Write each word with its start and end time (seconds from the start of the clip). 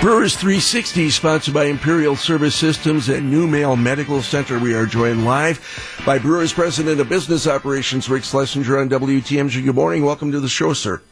Brewers 0.00 0.34
360, 0.34 1.10
sponsored 1.10 1.52
by 1.52 1.64
Imperial 1.64 2.16
Service 2.16 2.54
Systems 2.54 3.10
and 3.10 3.30
New 3.30 3.46
Mail 3.46 3.76
Medical 3.76 4.22
Center. 4.22 4.58
We 4.58 4.72
are 4.72 4.86
joined 4.86 5.26
live 5.26 5.60
by 6.06 6.18
Brewers 6.18 6.54
President 6.54 6.98
of 7.00 7.10
Business 7.10 7.46
Operations, 7.46 8.08
Rick 8.08 8.24
Schlesinger 8.24 8.78
on 8.78 8.88
WTMJ. 8.88 9.62
Good 9.62 9.74
morning. 9.74 10.02
Welcome 10.02 10.32
to 10.32 10.40
the 10.40 10.48
show, 10.48 10.72
sir. 10.72 11.02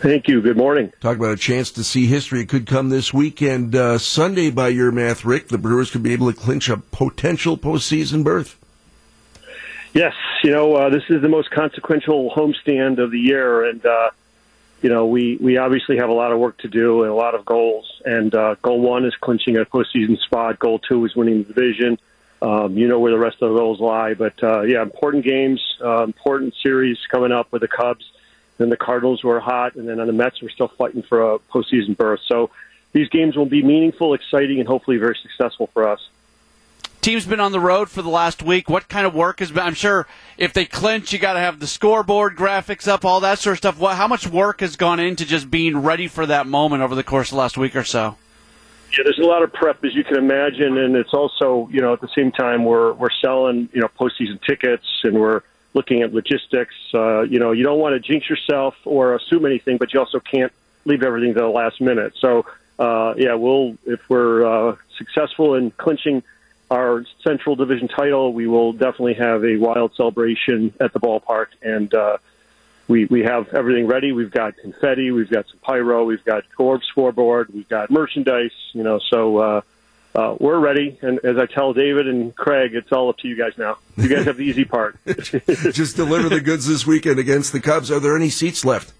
Thank 0.00 0.28
you. 0.28 0.40
Good 0.40 0.56
morning. 0.56 0.94
Talk 1.00 1.18
about 1.18 1.32
a 1.32 1.36
chance 1.36 1.70
to 1.72 1.84
see 1.84 2.06
history. 2.06 2.40
It 2.40 2.48
could 2.48 2.66
come 2.66 2.88
this 2.88 3.12
weekend. 3.12 3.76
Uh, 3.76 3.98
Sunday, 3.98 4.50
by 4.50 4.68
your 4.68 4.90
math, 4.90 5.26
Rick, 5.26 5.48
the 5.48 5.58
Brewers 5.58 5.90
could 5.90 6.02
be 6.02 6.14
able 6.14 6.32
to 6.32 6.38
clinch 6.38 6.70
a 6.70 6.78
potential 6.78 7.58
postseason 7.58 8.24
berth. 8.24 8.56
Yes. 9.92 10.14
You 10.42 10.52
know, 10.52 10.74
uh, 10.74 10.88
this 10.88 11.02
is 11.10 11.20
the 11.20 11.28
most 11.28 11.50
consequential 11.50 12.30
homestand 12.34 12.98
of 12.98 13.10
the 13.10 13.20
year, 13.20 13.68
and 13.68 13.84
uh, 13.84 14.08
you 14.82 14.90
know, 14.90 15.06
we, 15.06 15.36
we 15.40 15.56
obviously 15.56 15.96
have 15.96 16.08
a 16.08 16.12
lot 16.12 16.32
of 16.32 16.38
work 16.38 16.58
to 16.58 16.68
do 16.68 17.02
and 17.02 17.10
a 17.10 17.14
lot 17.14 17.34
of 17.34 17.44
goals. 17.44 18.00
And 18.04 18.34
uh, 18.34 18.56
goal 18.62 18.80
one 18.80 19.04
is 19.04 19.14
clinching 19.16 19.56
a 19.56 19.64
postseason 19.64 20.18
spot. 20.18 20.58
Goal 20.58 20.78
two 20.78 21.04
is 21.04 21.16
winning 21.16 21.42
the 21.42 21.52
division. 21.52 21.98
Um, 22.42 22.76
you 22.76 22.86
know 22.86 23.00
where 23.00 23.12
the 23.12 23.18
rest 23.18 23.40
of 23.40 23.50
the 23.50 23.56
goals 23.56 23.80
lie. 23.80 24.14
But 24.14 24.42
uh, 24.42 24.62
yeah, 24.62 24.82
important 24.82 25.24
games, 25.24 25.60
uh, 25.82 26.02
important 26.04 26.54
series 26.62 26.98
coming 27.10 27.32
up 27.32 27.50
with 27.52 27.62
the 27.62 27.68
Cubs. 27.68 28.04
Then 28.58 28.68
the 28.68 28.76
Cardinals 28.76 29.22
were 29.22 29.40
hot, 29.40 29.74
and 29.74 29.88
then 29.88 30.00
on 30.00 30.06
the 30.06 30.12
Mets, 30.12 30.40
we're 30.40 30.48
still 30.50 30.68
fighting 30.68 31.02
for 31.02 31.34
a 31.34 31.38
postseason 31.38 31.96
berth. 31.96 32.20
So 32.26 32.50
these 32.92 33.08
games 33.08 33.36
will 33.36 33.46
be 33.46 33.62
meaningful, 33.62 34.14
exciting, 34.14 34.60
and 34.60 34.68
hopefully 34.68 34.96
very 34.96 35.16
successful 35.20 35.68
for 35.74 35.88
us 35.88 36.08
team's 37.06 37.24
been 37.24 37.38
on 37.38 37.52
the 37.52 37.60
road 37.60 37.88
for 37.88 38.02
the 38.02 38.08
last 38.08 38.42
week. 38.42 38.68
What 38.68 38.88
kind 38.88 39.06
of 39.06 39.14
work 39.14 39.38
has 39.38 39.52
been? 39.52 39.62
I'm 39.62 39.74
sure 39.74 40.08
if 40.36 40.52
they 40.52 40.64
clinch, 40.64 41.12
you 41.12 41.20
got 41.20 41.34
to 41.34 41.38
have 41.38 41.60
the 41.60 41.66
scoreboard 41.68 42.36
graphics 42.36 42.88
up, 42.88 43.04
all 43.04 43.20
that 43.20 43.38
sort 43.38 43.52
of 43.52 43.58
stuff. 43.58 43.78
What, 43.78 43.96
how 43.96 44.08
much 44.08 44.26
work 44.26 44.58
has 44.58 44.74
gone 44.74 44.98
into 44.98 45.24
just 45.24 45.48
being 45.48 45.76
ready 45.76 46.08
for 46.08 46.26
that 46.26 46.48
moment 46.48 46.82
over 46.82 46.96
the 46.96 47.04
course 47.04 47.28
of 47.28 47.36
the 47.36 47.38
last 47.38 47.56
week 47.56 47.76
or 47.76 47.84
so? 47.84 48.16
Yeah, 48.90 49.04
there's 49.04 49.20
a 49.20 49.26
lot 49.26 49.44
of 49.44 49.52
prep 49.52 49.84
as 49.84 49.94
you 49.94 50.02
can 50.02 50.16
imagine, 50.16 50.78
and 50.78 50.96
it's 50.96 51.14
also 51.14 51.68
you 51.70 51.80
know 51.80 51.92
at 51.92 52.00
the 52.00 52.08
same 52.08 52.32
time 52.32 52.64
we're 52.64 52.92
we're 52.94 53.10
selling 53.22 53.68
you 53.72 53.80
know 53.80 53.88
postseason 53.88 54.42
tickets 54.44 54.86
and 55.04 55.14
we're 55.14 55.42
looking 55.74 56.02
at 56.02 56.12
logistics. 56.12 56.74
Uh, 56.92 57.20
you 57.20 57.38
know, 57.38 57.52
you 57.52 57.62
don't 57.62 57.78
want 57.78 57.92
to 57.92 58.00
jinx 58.00 58.28
yourself 58.28 58.74
or 58.84 59.14
assume 59.14 59.46
anything, 59.46 59.76
but 59.76 59.94
you 59.94 60.00
also 60.00 60.18
can't 60.18 60.52
leave 60.84 61.04
everything 61.04 61.34
to 61.34 61.40
the 61.40 61.46
last 61.46 61.80
minute. 61.80 62.14
So 62.20 62.46
uh, 62.80 63.14
yeah, 63.16 63.34
we'll 63.34 63.76
if 63.86 64.00
we're 64.10 64.44
uh, 64.44 64.76
successful 64.98 65.54
in 65.54 65.70
clinching 65.70 66.24
our 66.70 67.04
Central 67.26 67.56
Division 67.56 67.88
title, 67.88 68.32
we 68.32 68.46
will 68.46 68.72
definitely 68.72 69.14
have 69.14 69.44
a 69.44 69.56
wild 69.56 69.94
celebration 69.96 70.74
at 70.80 70.92
the 70.92 71.00
ballpark, 71.00 71.46
and 71.62 71.92
uh, 71.94 72.18
we 72.88 73.04
we 73.06 73.22
have 73.22 73.52
everything 73.54 73.86
ready. 73.86 74.12
We've 74.12 74.30
got 74.30 74.56
confetti, 74.56 75.10
we've 75.10 75.30
got 75.30 75.46
some 75.48 75.58
pyro, 75.58 76.04
we've 76.04 76.24
got 76.24 76.44
Corb 76.56 76.82
scoreboard, 76.84 77.52
we've 77.52 77.68
got 77.68 77.90
merchandise. 77.90 78.52
You 78.72 78.82
know, 78.82 79.00
so 79.10 79.38
uh, 79.38 79.60
uh, 80.14 80.36
we're 80.40 80.58
ready. 80.58 80.98
And 81.02 81.20
as 81.24 81.36
I 81.36 81.46
tell 81.46 81.72
David 81.72 82.08
and 82.08 82.34
Craig, 82.34 82.74
it's 82.74 82.90
all 82.90 83.10
up 83.10 83.18
to 83.18 83.28
you 83.28 83.36
guys 83.36 83.52
now. 83.58 83.78
You 83.96 84.08
guys 84.08 84.24
have 84.24 84.38
the 84.38 84.44
easy 84.44 84.64
part. 84.64 84.98
Just 85.06 85.96
deliver 85.96 86.28
the 86.28 86.40
goods 86.40 86.66
this 86.66 86.86
weekend 86.86 87.18
against 87.18 87.52
the 87.52 87.60
Cubs. 87.60 87.90
Are 87.90 88.00
there 88.00 88.16
any 88.16 88.30
seats 88.30 88.64
left? 88.64 88.92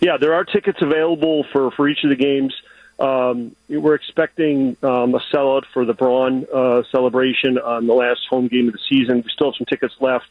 Yeah, 0.00 0.16
there 0.18 0.34
are 0.34 0.44
tickets 0.44 0.78
available 0.80 1.44
for 1.52 1.70
for 1.72 1.88
each 1.88 2.04
of 2.04 2.10
the 2.10 2.16
games. 2.16 2.54
Um, 2.98 3.56
we're 3.68 3.94
expecting 3.94 4.76
um, 4.82 5.14
a 5.14 5.20
sellout 5.32 5.64
for 5.72 5.84
the 5.84 5.94
Braun 5.94 6.46
uh, 6.52 6.82
celebration 6.90 7.58
on 7.58 7.86
the 7.86 7.94
last 7.94 8.20
home 8.28 8.48
game 8.48 8.68
of 8.68 8.74
the 8.74 8.80
season. 8.88 9.22
We 9.22 9.30
still 9.30 9.50
have 9.50 9.56
some 9.56 9.66
tickets 9.66 9.94
left, 10.00 10.26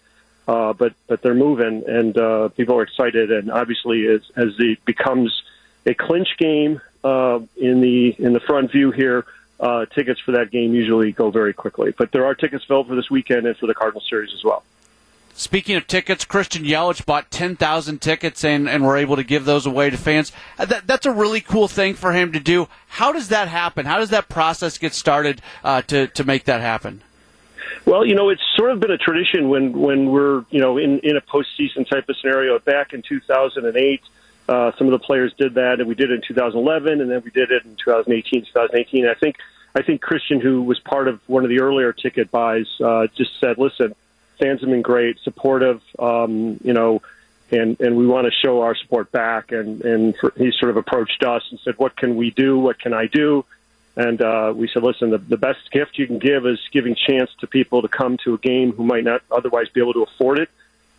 uh, 0.47 0.73
but 0.73 0.93
but 1.07 1.21
they're 1.21 1.33
moving, 1.33 1.83
and 1.87 2.17
uh, 2.17 2.49
people 2.49 2.77
are 2.77 2.83
excited. 2.83 3.31
And 3.31 3.51
obviously, 3.51 4.07
as 4.07 4.21
as 4.35 4.53
it 4.59 4.83
becomes 4.85 5.43
a 5.85 5.93
clinch 5.93 6.37
game 6.37 6.81
uh, 7.03 7.39
in 7.57 7.81
the 7.81 8.15
in 8.17 8.33
the 8.33 8.39
front 8.39 8.71
view 8.71 8.91
here, 8.91 9.25
uh, 9.59 9.85
tickets 9.85 10.19
for 10.19 10.33
that 10.33 10.51
game 10.51 10.73
usually 10.73 11.11
go 11.11 11.31
very 11.31 11.53
quickly. 11.53 11.93
But 11.97 12.11
there 12.11 12.25
are 12.25 12.35
tickets 12.35 12.63
available 12.65 12.89
for 12.89 12.95
this 12.95 13.09
weekend 13.09 13.47
and 13.47 13.57
for 13.57 13.67
the 13.67 13.75
Cardinal 13.75 14.01
series 14.01 14.33
as 14.33 14.43
well. 14.43 14.63
Speaking 15.33 15.75
of 15.75 15.87
tickets, 15.87 16.25
Christian 16.25 16.63
Yelich 16.63 17.05
bought 17.05 17.31
10,000 17.31 18.01
tickets 18.01 18.43
and, 18.43 18.69
and 18.69 18.85
we're 18.85 18.97
able 18.97 19.15
to 19.15 19.23
give 19.23 19.45
those 19.45 19.65
away 19.65 19.89
to 19.89 19.97
fans. 19.97 20.31
Uh, 20.57 20.65
that, 20.65 20.87
that's 20.87 21.05
a 21.05 21.11
really 21.11 21.41
cool 21.41 21.67
thing 21.67 21.93
for 21.93 22.11
him 22.11 22.31
to 22.33 22.39
do. 22.39 22.67
How 22.87 23.11
does 23.11 23.29
that 23.29 23.47
happen? 23.47 23.85
How 23.85 23.97
does 23.97 24.09
that 24.09 24.29
process 24.29 24.77
get 24.77 24.93
started 24.93 25.41
uh, 25.63 25.81
to, 25.83 26.07
to 26.07 26.23
make 26.23 26.45
that 26.45 26.61
happen? 26.61 27.01
Well, 27.85 28.05
you 28.05 28.15
know, 28.15 28.29
it's 28.29 28.41
sort 28.55 28.71
of 28.71 28.79
been 28.79 28.91
a 28.91 28.97
tradition 28.97 29.49
when, 29.49 29.71
when 29.73 30.11
we're, 30.11 30.45
you 30.49 30.59
know, 30.59 30.77
in, 30.77 30.99
in 30.99 31.17
a 31.17 31.21
postseason 31.21 31.89
type 31.89 32.07
of 32.09 32.15
scenario. 32.17 32.59
Back 32.59 32.93
in 32.93 33.01
2008, 33.01 34.01
uh, 34.47 34.71
some 34.77 34.87
of 34.87 34.91
the 34.91 34.99
players 34.99 35.33
did 35.37 35.55
that, 35.55 35.79
and 35.79 35.87
we 35.87 35.95
did 35.95 36.11
it 36.11 36.15
in 36.15 36.21
2011, 36.27 37.01
and 37.01 37.09
then 37.09 37.21
we 37.23 37.31
did 37.31 37.51
it 37.51 37.65
in 37.65 37.75
2018, 37.77 38.45
2018. 38.45 39.07
I 39.07 39.13
think, 39.15 39.37
I 39.73 39.81
think 39.81 40.01
Christian, 40.01 40.39
who 40.39 40.61
was 40.61 40.79
part 40.79 41.07
of 41.07 41.19
one 41.27 41.43
of 41.43 41.49
the 41.49 41.61
earlier 41.61 41.93
ticket 41.93 42.29
buys, 42.29 42.67
uh, 42.83 43.07
just 43.15 43.39
said, 43.39 43.57
listen, 43.57 43.95
have 44.47 44.61
been 44.61 44.81
great, 44.81 45.19
supportive, 45.19 45.81
um, 45.99 46.59
you 46.63 46.73
know, 46.73 47.01
and 47.51 47.79
and 47.79 47.95
we 47.95 48.07
want 48.07 48.25
to 48.25 48.31
show 48.31 48.61
our 48.61 48.75
support 48.75 49.11
back. 49.11 49.51
And 49.51 49.81
and 49.81 50.15
for, 50.17 50.33
he 50.35 50.51
sort 50.51 50.71
of 50.71 50.77
approached 50.77 51.23
us 51.23 51.43
and 51.51 51.59
said, 51.59 51.75
"What 51.77 51.95
can 51.95 52.15
we 52.15 52.31
do? 52.31 52.59
What 52.59 52.79
can 52.79 52.93
I 52.93 53.07
do?" 53.07 53.45
And 53.95 54.21
uh, 54.21 54.53
we 54.55 54.67
said, 54.67 54.83
"Listen, 54.83 55.09
the, 55.09 55.17
the 55.17 55.37
best 55.37 55.71
gift 55.71 55.97
you 55.97 56.07
can 56.07 56.19
give 56.19 56.45
is 56.45 56.59
giving 56.71 56.95
chance 56.95 57.29
to 57.39 57.47
people 57.47 57.81
to 57.81 57.87
come 57.87 58.17
to 58.23 58.33
a 58.33 58.37
game 58.37 58.71
who 58.71 58.83
might 58.83 59.03
not 59.03 59.21
otherwise 59.29 59.69
be 59.69 59.81
able 59.81 59.93
to 59.93 60.03
afford 60.03 60.39
it." 60.39 60.49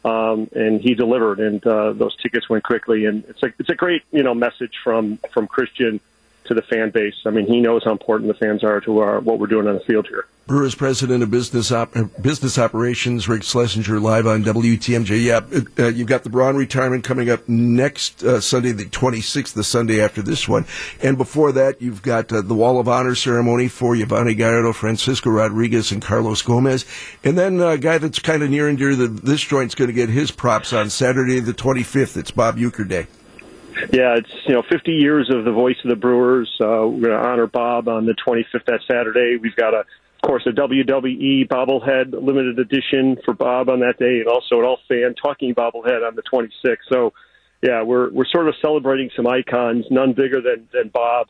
Um, 0.04 0.48
and 0.54 0.80
he 0.80 0.94
delivered, 0.94 1.38
and 1.38 1.64
uh, 1.64 1.92
those 1.92 2.16
tickets 2.16 2.48
went 2.48 2.64
quickly. 2.64 3.06
And 3.06 3.24
it's 3.28 3.42
like 3.42 3.54
it's 3.58 3.70
a 3.70 3.74
great 3.74 4.02
you 4.12 4.22
know 4.22 4.34
message 4.34 4.74
from 4.82 5.18
from 5.32 5.46
Christian 5.46 6.00
to 6.54 6.60
the 6.60 6.66
fan 6.66 6.90
base. 6.90 7.14
I 7.26 7.30
mean, 7.30 7.46
he 7.46 7.60
knows 7.60 7.82
how 7.84 7.92
important 7.92 8.28
the 8.28 8.38
fans 8.38 8.62
are 8.64 8.80
to 8.82 8.98
our, 8.98 9.20
what 9.20 9.38
we're 9.38 9.46
doing 9.46 9.66
on 9.66 9.74
the 9.74 9.80
field 9.80 10.06
here. 10.08 10.26
Brewers 10.46 10.74
president 10.74 11.22
of 11.22 11.30
business 11.30 11.70
op- 11.70 11.94
business 12.20 12.58
operations, 12.58 13.28
Rick 13.28 13.44
Schlesinger, 13.44 14.00
live 14.00 14.26
on 14.26 14.42
WTMJ. 14.42 15.22
Yeah, 15.22 15.40
uh, 15.78 15.88
you've 15.88 16.08
got 16.08 16.24
the 16.24 16.30
Braun 16.30 16.56
retirement 16.56 17.04
coming 17.04 17.30
up 17.30 17.48
next 17.48 18.24
uh, 18.24 18.40
Sunday, 18.40 18.72
the 18.72 18.84
26th, 18.84 19.54
the 19.54 19.62
Sunday 19.62 20.02
after 20.02 20.20
this 20.20 20.48
one, 20.48 20.66
and 21.00 21.16
before 21.16 21.52
that, 21.52 21.80
you've 21.80 22.02
got 22.02 22.32
uh, 22.32 22.42
the 22.42 22.54
Wall 22.54 22.80
of 22.80 22.88
Honor 22.88 23.14
ceremony 23.14 23.68
for 23.68 23.94
Yovani 23.94 24.36
Gallardo, 24.36 24.72
Francisco 24.72 25.30
Rodriguez, 25.30 25.92
and 25.92 26.02
Carlos 26.02 26.42
Gomez, 26.42 26.84
and 27.22 27.38
then 27.38 27.60
uh, 27.60 27.68
a 27.68 27.78
guy 27.78 27.98
that's 27.98 28.18
kind 28.18 28.42
of 28.42 28.50
near 28.50 28.68
and 28.68 28.76
dear 28.76 28.90
to 28.90 29.06
this 29.06 29.42
joint's 29.42 29.76
going 29.76 29.88
to 29.88 29.94
get 29.94 30.08
his 30.08 30.32
props 30.32 30.72
on 30.72 30.90
Saturday, 30.90 31.38
the 31.38 31.54
25th. 31.54 32.16
It's 32.16 32.32
Bob 32.32 32.56
Uecker 32.56 32.86
Day. 32.86 33.06
Yeah, 33.92 34.16
it's 34.16 34.32
you 34.46 34.54
know 34.54 34.62
50 34.62 34.90
years 34.90 35.30
of 35.30 35.44
the 35.44 35.52
voice 35.52 35.76
of 35.84 35.90
the 35.90 35.96
Brewers. 35.96 36.50
Uh, 36.58 36.88
we're 36.88 37.08
going 37.08 37.10
to 37.10 37.28
honor 37.28 37.46
Bob 37.46 37.88
on 37.88 38.06
the 38.06 38.14
25th 38.26 38.64
that 38.66 38.80
Saturday. 38.90 39.36
We've 39.36 39.54
got 39.54 39.74
a, 39.74 39.80
of 39.80 40.22
course, 40.22 40.46
a 40.46 40.50
WWE 40.50 41.46
bobblehead 41.46 42.12
limited 42.12 42.58
edition 42.58 43.18
for 43.22 43.34
Bob 43.34 43.68
on 43.68 43.80
that 43.80 43.98
day, 43.98 44.20
and 44.20 44.28
also 44.28 44.60
an 44.60 44.64
all 44.64 44.78
fan 44.88 45.14
talking 45.22 45.54
bobblehead 45.54 46.08
on 46.08 46.16
the 46.16 46.22
26th. 46.22 46.76
So, 46.90 47.12
yeah, 47.60 47.82
we're 47.82 48.10
we're 48.10 48.24
sort 48.32 48.48
of 48.48 48.54
celebrating 48.62 49.10
some 49.14 49.26
icons, 49.26 49.84
none 49.90 50.14
bigger 50.14 50.40
than 50.40 50.68
than 50.72 50.88
Bob, 50.88 51.26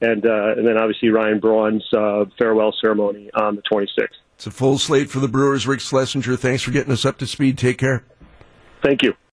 and 0.00 0.24
uh, 0.24 0.54
and 0.56 0.66
then 0.66 0.78
obviously 0.78 1.10
Ryan 1.10 1.38
Braun's 1.38 1.84
uh, 1.92 2.24
farewell 2.38 2.74
ceremony 2.80 3.28
on 3.34 3.56
the 3.56 3.62
26th. 3.70 4.06
It's 4.36 4.46
a 4.46 4.50
full 4.50 4.78
slate 4.78 5.10
for 5.10 5.20
the 5.20 5.28
Brewers. 5.28 5.66
Rick 5.66 5.80
Schlesinger, 5.80 6.36
thanks 6.36 6.62
for 6.62 6.70
getting 6.70 6.94
us 6.94 7.04
up 7.04 7.18
to 7.18 7.26
speed. 7.26 7.58
Take 7.58 7.76
care. 7.76 8.04
Thank 8.82 9.02
you. 9.02 9.16